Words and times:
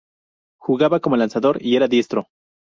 Jugaba 0.57 0.99
como 0.99 1.15
lanzador 1.15 1.59
y 1.61 1.75
era 1.75 1.87
diestro. 1.87 2.27